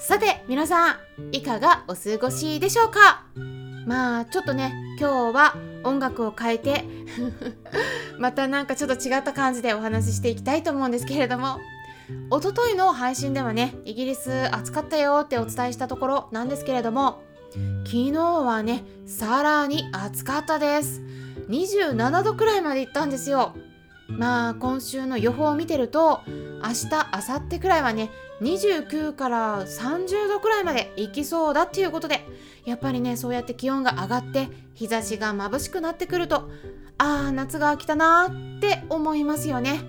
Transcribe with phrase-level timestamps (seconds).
[0.00, 0.96] さて皆さん
[1.32, 3.24] いかがお過ごしでしょうか？
[3.86, 5.54] まあちょっとね今日は
[5.84, 6.84] 音楽を変えて
[8.18, 11.58] またなんかちょっと違った感じでお話ししていきたいと思うんですけれども
[12.30, 17.22] おとといの配信ではねイギリス暑かったよってお伝えしたところなんですけれども
[17.84, 21.02] 昨日はねさらに暑かったです。
[21.48, 23.54] 27度くらいまで行ったんですよ。
[24.18, 28.10] まあ今週の予報を見てると明日明後日くらいはね
[28.40, 32.26] 29から30度くらいまで行きそうだっていうことで
[32.64, 36.50] やっぱりねそうやって気温が上がって日差しが眩しくなってくると
[36.98, 39.80] ああ夏が来たなーって思いますよね。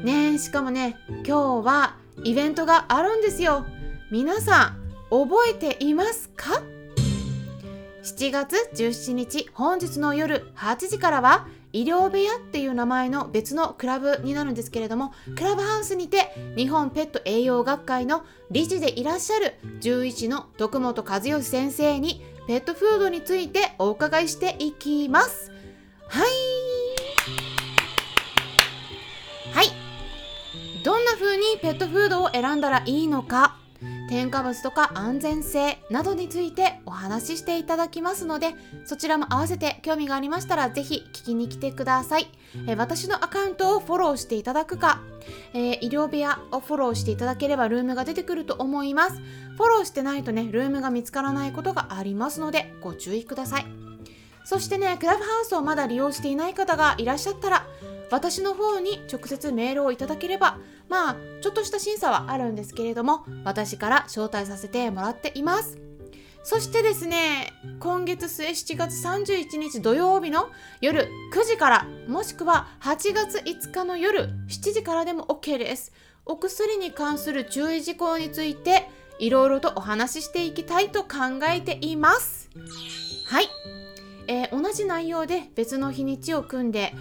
[0.00, 3.64] ねしかもね今日はイベントがあるんですよ。
[4.10, 6.62] 皆さん覚えていますか
[8.02, 25.50] ？7月17日本日の夜8時からは医療部屋っていう名前の別のクラブになるんですけれどもクラブハウスにて日本ペット栄養学会の理事でいらっしゃる11の徳本和義先生にペットフードについてお伺いしていきます。
[26.08, 26.54] はい。
[30.84, 33.56] どんな風にペットフードを選んだらいいのか。
[34.08, 42.28] 添加物とか安全性などについてお話ししていただきますのでそちらも合わせて興味がありましたらぜひ聞きに来てください、
[42.66, 45.00] え私のアカウントをフォローしていただくか、
[45.54, 49.20] えー、医療部屋をフォローしていただければルームが出てくると思います。
[49.56, 53.93] フォローしてないとねルームが見つからないことがありますのでご注意ください。
[54.44, 57.66] そしてねクラブハウスをまだ利用していない方がいらっしゃったら
[58.10, 65.78] 私の方に直接メールをいただければまあちょっとした審査はあるんですけれども私から招待させてもらっています。
[66.46, 70.50] そしてですね今月末7月31日土曜日の
[70.82, 75.92] 夜9時からもしくは8月5日の夜7時からでも OK です。
[76.26, 78.88] お薬に関する注意事項について
[79.18, 82.50] いろいろとお話ししていきたいと考えています。
[83.26, 83.48] はい、
[84.74, 86.92] じ内容で別の日にちを組んで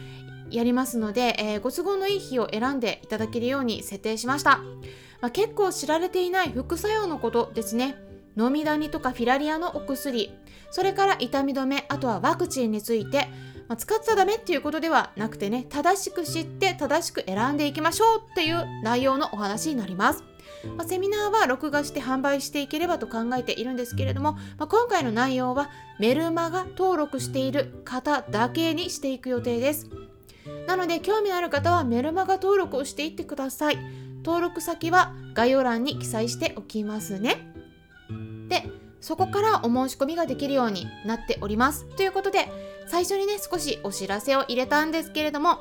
[0.49, 4.59] やりますので、えー、ご都合のいい日を選んでいただけるように設定しました、
[5.19, 7.95] まあ、結構知られていない副作用のことですね。
[8.35, 10.31] 飲みダニとかフィラリアのお薬。
[10.71, 13.27] それから痛み止めあとはワクチンについて、
[13.67, 20.32] まあ、使っちゃダメっていうことではなくてね正しく知って正しく選んでいきましょうっていう内容のお話になります。
[20.77, 29.89] まあ、セミナーは録画して販売していければと考えているんですけれども、まあ、今回の内容はメルマガ登録している方だけにしていく予定です。
[30.67, 33.77] なので興味のある方はメルマガ登録をしていってください。
[34.23, 37.51] 登録先は概要欄に記載しておきますね。
[38.47, 38.69] で
[39.01, 41.85] そこからお申し込みができるようになっております。
[41.97, 42.47] ということで
[42.87, 45.59] 最初にね少しお知らせを入れたんですけれども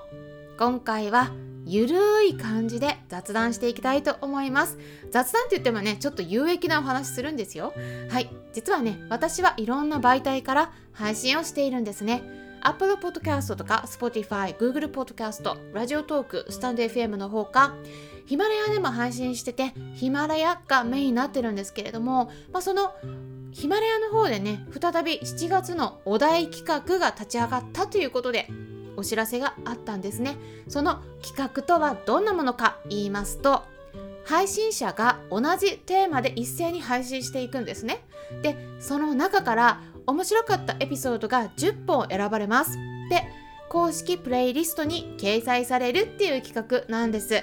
[0.58, 1.32] 今回は
[1.72, 1.96] ゆる
[2.26, 4.78] い感じで雑談していきたいと思います。
[5.10, 7.72] 雑談って言ってもねちょっと有益なお話するんですよ。
[8.10, 8.28] はい。
[8.52, 12.22] 実はね私はいろんな媒体から配信をしているんですね。
[12.60, 17.74] Apple Podcast とか Spotify、Google Podcast、ラジオトーク、スタンド FM のほか、
[18.26, 22.92] ヒマラヤでも配信してて、ヒマラヤがメインになってるんですけれども、まあ、その
[23.50, 28.48] ヒマラヤの方でね、再び7月のお題企画が立ち上がったということで、
[28.96, 30.36] お知らせがあったんですね。
[30.68, 33.62] その企画とはどんなものか言いますと、
[34.24, 38.04] 配信者が同じテーマで一斉に配信していくんですね。
[38.42, 42.76] で、その中から面白かったエピソードが10本選ばれます。
[43.10, 43.24] で、
[43.68, 47.42] 公式プレイリストに掲載されるっていう企画なんです。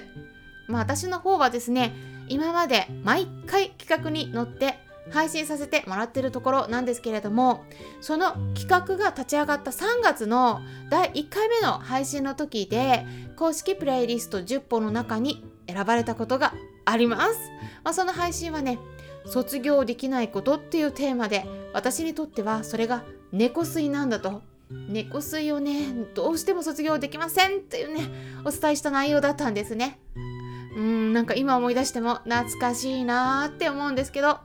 [0.68, 1.92] まあ私の方はですね、
[2.28, 4.78] 今まで毎回企画に乗って
[5.10, 7.64] 配信させてもらってるところなんですけれども
[8.00, 13.06] その企画が立ち上がった3月の第1回目の配信の時で
[13.36, 16.54] 公式プレイリスト10本の中に選ばれたことが
[16.84, 17.38] あります、
[17.84, 18.78] まあ、その配信はね
[19.26, 24.42] 卒業できないことっていうテーマで私にとってはそれが猫吸いなんだと。
[24.88, 28.08] 猫吸いをねどうしても卒業できませんっていうね
[28.44, 29.98] お伝えした内容だったんですね。
[30.76, 34.38] うんなんか今思い出しても懐かしいなーって思うんですけど。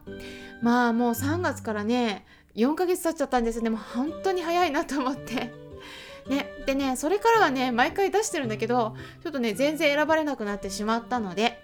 [0.61, 2.25] まあもう3月からね
[2.55, 3.69] 4ヶ月経っちゃったんですね。
[3.69, 5.53] もう本当に早いなと思って。
[6.27, 11.63] ねでねそれからはね毎回出してるんだけどちょっとね全然選ばれなくなってしまったので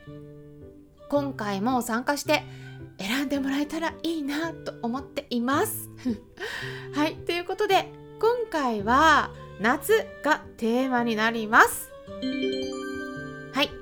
[1.10, 2.44] 今回も参加して
[3.00, 5.90] 選んでもらえたらいいなと思っています。
[6.94, 11.90] はいということで今回は夏がテーマになります。
[13.54, 13.81] はい。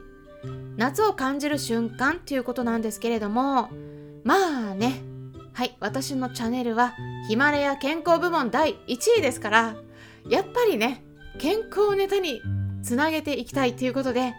[0.80, 3.70] 夏を感じる瞬間ということなんですけれども
[4.24, 5.02] まあね。
[5.52, 6.94] はい私のチャンネルは
[7.28, 9.76] ヒマラヤ健康部門第1位ですから
[10.30, 11.04] やっぱりね
[11.38, 12.42] 健康ネタに
[12.82, 14.34] つなげていきたいということで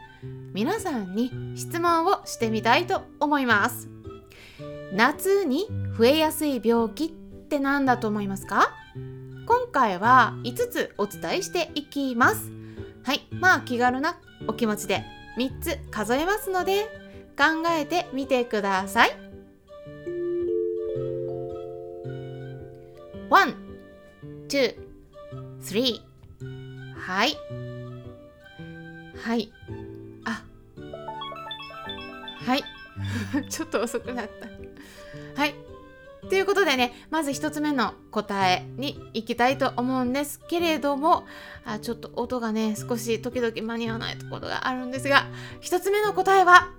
[0.54, 3.90] 皆さんに質問をしてみたいと思います。
[4.94, 8.72] 夏に増えやすい病気って何だと思いますか？
[9.46, 12.50] 今回は5つお伝えしていきます。
[13.04, 15.04] はいまあ気軽なお気持ちで。
[15.37, 16.85] 3つ数えますので
[17.37, 19.11] 考えてみてください。
[23.29, 23.55] ワン、
[24.49, 26.94] two、three。
[26.99, 27.37] はい。
[29.17, 29.53] はい。
[30.25, 30.43] あ。
[32.44, 32.65] はい。
[33.49, 34.29] ちょっと遅くなっ
[35.37, 35.41] た。
[35.41, 35.55] はい。
[36.31, 41.27] ということでねまず1つ目の答えに行きたいと思うんですけれども
[41.65, 45.27] あちょっと音がね少し時々間に合わないところがあるんですが
[45.61, 46.71] 1つ目の答えは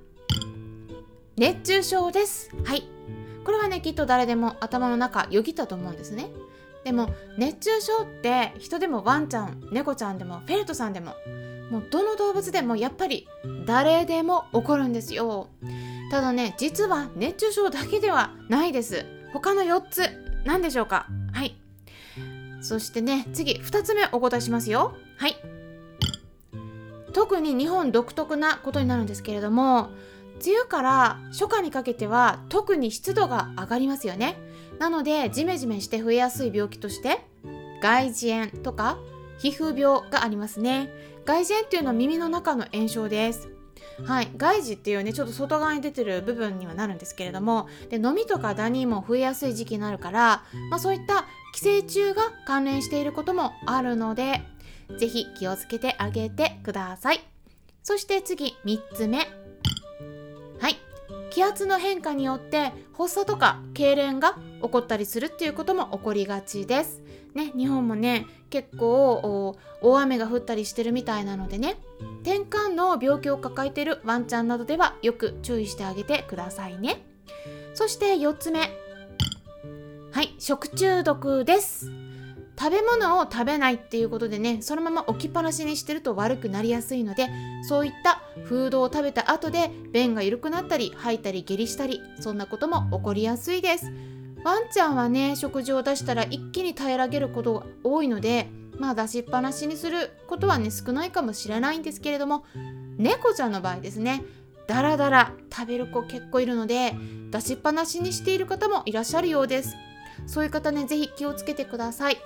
[1.36, 2.52] 熱中症です。
[2.64, 2.88] はい。
[3.44, 6.30] これはねきっと誰でも頭の中よぎったと思うんですね。
[6.86, 11.16] でも熱中症って人でもワンちゃん猫ちゃんでもフェルトさんでも
[11.72, 13.28] もうどの動物でもやっぱり
[13.66, 15.50] 誰でも起こるんですよ。
[16.10, 19.06] ただね実は熱中症だけではないです。
[19.34, 20.04] 他の4つ
[20.46, 21.08] 何でしょうか？
[21.34, 21.56] はい。
[22.62, 24.96] そしてね次2つ目お答えしますよ。
[25.18, 25.36] はい。
[27.14, 29.90] 特に日本独特なことになるんですけれども
[30.44, 34.38] 梅雨から初夏にかけては特に湿度が上がりますよね。
[34.80, 37.20] なのでジメジメして増えやすい病気として
[37.82, 38.98] 外耳炎とか
[39.38, 40.90] 皮膚病がありますね。
[41.26, 43.50] 外耳炎っていうのは耳の中の炎症です。
[44.06, 54.42] はい、外耳っていうねちょっと外側に出てる部分にはなるんですけれどもで飲みとかダニも増えやすい時期になるから、まあ、そういった寄生虫が関連していることもあるので
[54.98, 57.20] 是非気をつけてあげてください。
[57.84, 59.20] そして次3つ目。
[60.60, 60.78] はい。
[61.32, 67.02] 気圧の変化によって発作とか痙攣が起こったりするっていうことも起こりがちです。
[67.34, 71.78] ね日本もね結構大雨が降ったりしてるみたいなのでね
[72.24, 77.06] 転換の病気を抱えているワンちゃんなどではよく注意してあげてくださいね。
[77.74, 78.70] そして4つ目。
[80.12, 81.92] はい食中毒です。
[82.62, 87.28] 食べ物を食べないっていうことでねそのまま置きっぱなしにしてると悪くなりやすいので
[87.68, 93.92] そういったフードを食べた後で便が緩くなったり吐いたり下痢したりそんなことも起こりやすいです
[94.44, 98.48] ワンちゃんはね食事を出したら一気に平らげることが多いので
[98.78, 102.44] まあ出しっぱなしにすることはね少ないかもしれないんですけれども
[102.98, 104.24] 猫ちゃんの場合ですね
[104.68, 106.94] だらだら食べる子結構いるので
[107.30, 109.76] 出しっぱなしにしている方もいらっしゃるようです。
[110.28, 112.18] そういう方ね是非気をつけてください。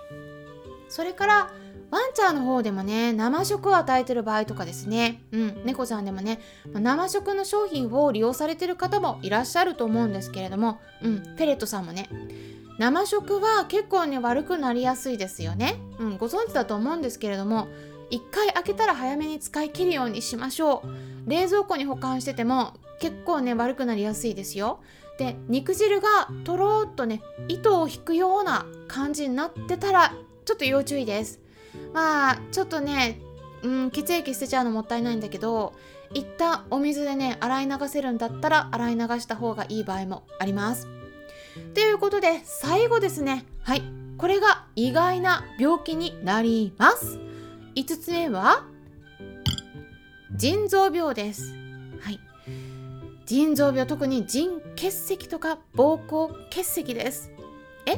[0.90, 1.52] それから
[1.92, 5.22] ワンちゃんの方でもね生食を与えてる場合とかですね。
[5.32, 5.62] うん。
[5.66, 6.40] 猫ちゃんでもね
[6.74, 10.80] 生食の商品を利用されてる方もいらっしゃると思うんですけれども。
[11.02, 11.36] うん。
[11.38, 12.10] ペレットさんもね。
[12.78, 15.78] 生食は結構ね悪くなりやすいですよね。
[16.00, 16.18] うん。
[16.18, 17.68] ご存知だと思うんですけれども
[18.10, 20.84] 一回開けたら早めに使い切るようにしましょ
[21.26, 21.30] う。
[21.30, 24.80] 冷蔵庫に保管してても結構ね悪くなりやすいですよ。
[25.18, 31.40] で肉汁がとろーっとね糸を引くような感じになってたらちょっと要注意です。
[31.94, 33.20] まあちょっとね、
[33.64, 35.74] うん、血液捨てちゃうのもったいないんだけど
[36.14, 40.88] 一旦お水でね洗い流せるんだったら洗い流した方がいい場合もあります。
[41.74, 43.46] ということで最後ですね。
[43.64, 43.84] はい。
[44.18, 47.20] これが意外な病気になります。
[47.76, 48.66] 5つ目は
[50.34, 51.54] 腎臓病です。
[52.02, 52.20] はい。
[53.26, 57.32] 腎臓病特に腎結石とか膀胱結石です。
[57.86, 57.98] え？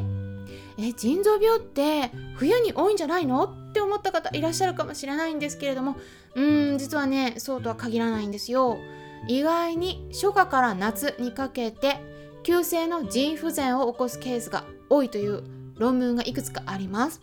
[0.80, 3.54] え腎臓病って冬に多いんじゃないの？
[3.78, 5.98] って思った方いらっしゃるかもしれないんですけれども
[6.34, 8.80] うーん実はねそうとは限らないんですよ。
[9.28, 11.98] 意外に初夏から夏にかけて
[12.44, 15.44] 急性の腎不全を起こすケースが多いという
[15.78, 17.22] 論文がいくつかあります。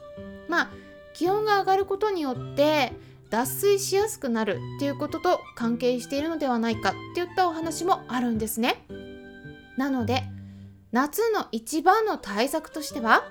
[0.48, 0.70] まあ
[1.12, 2.92] 気温が上がることによって
[3.30, 8.84] 脱水しやすくなるっていうことと関係しているのではないかっていったお話もあるんですね。
[9.76, 10.22] なので
[10.92, 13.24] 夏の一番の対策としては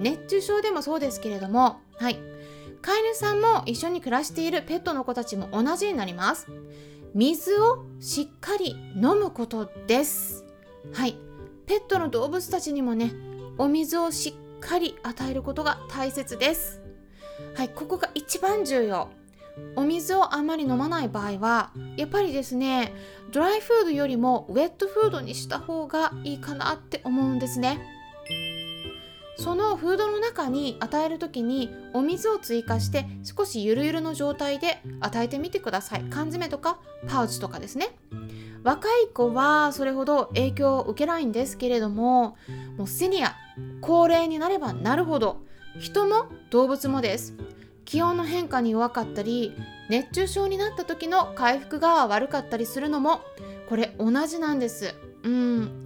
[0.00, 2.18] 熱中症でもそうですけれどもはい
[2.82, 6.46] 飼い主さんも一緒に暮らしているペットの子たちも同じになります。
[7.14, 10.44] 水をしっかり飲むことです。
[10.92, 11.16] はい。
[11.66, 13.12] ペットの動物たちにもね
[13.58, 16.80] お水をしっかり与えることが大切です。
[17.54, 17.68] はい。
[17.68, 19.08] ここが一番重要。
[19.76, 22.92] お水をあまり飲まない場合はやっぱりですね
[23.32, 27.80] ドライフードよりもウェットフードにした方がいいかなって思うんですね。
[29.38, 36.04] そのフードの中に与える時にお水を追加して少しゆるゆるの状態で与えてみてください。
[36.10, 37.96] 缶詰とかパウチとかですね。
[38.64, 42.36] 若い子はそれほど影響を受けないんですけれども
[42.76, 43.36] もうセニア
[43.80, 45.40] 高齢になればなるほど
[45.78, 47.34] 人も動物もです。
[47.84, 49.54] 気温の変化に弱かったり
[49.88, 53.22] 熱中症になった時の回復が悪かったりするのも
[53.68, 54.94] これ同じなんです。
[55.22, 55.84] うん。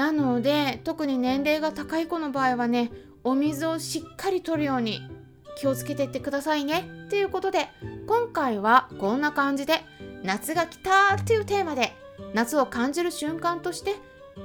[0.00, 2.90] なので特に年齢が高い子の場合はね
[3.22, 5.02] お水をしっかりとるように
[5.58, 6.88] 気をつけていってくださいね。
[7.10, 7.68] ということで
[8.06, 9.82] 今回はこんな感じで
[10.22, 11.92] 夏が来たっていうテーマで
[12.32, 13.96] 夏を感じる瞬間として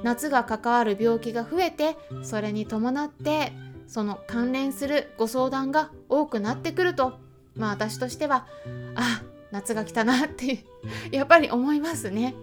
[0.02, 3.50] 夏が関わる病気が増えてそれに伴って
[3.86, 7.18] その関連するご相談が多くなってくると
[7.54, 8.46] まあ私としては
[8.94, 9.22] あ
[9.52, 10.66] 夏が来たなって
[11.10, 12.34] やっぱり思いますね。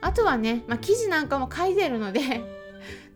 [0.00, 2.59] あとはね、まあ、記事なんかも書いてるので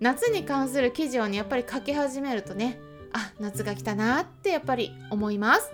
[0.04, 2.78] 夏に関する記事をねやっぱり書き始めるとね
[3.14, 5.70] あ夏が来たなってやっぱり思います。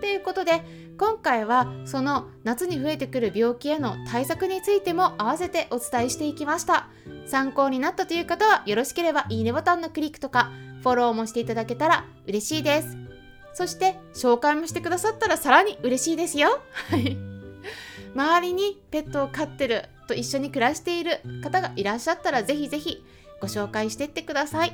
[0.00, 0.62] ということで
[0.96, 6.86] 今回はその夏に増えてくる病気への対策についても合わせてお伝えしていきました。
[7.26, 10.52] 参考になったという方はよろしければいいねボタンのクリックとか
[10.84, 12.96] フォローもしていただけたら嬉しいです。
[13.54, 16.60] そして紹介もしてくださったらさらに嬉しいですよ。
[18.14, 23.04] 周りにペットを飼ってると一緒に暮らしている方がいらっしゃったらぜひぜひ
[23.40, 24.72] ご紹介していってください。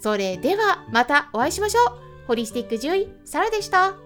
[0.00, 1.98] それではまたお会いしましょう。
[2.26, 4.05] ホリスティック獣医サラでした。